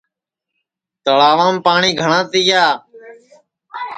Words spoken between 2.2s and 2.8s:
تِیا